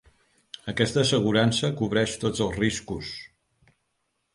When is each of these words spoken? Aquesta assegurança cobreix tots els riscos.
Aquesta 0.73 1.03
assegurança 1.03 1.71
cobreix 1.83 2.19
tots 2.27 2.45
els 2.49 2.59
riscos. 2.67 3.17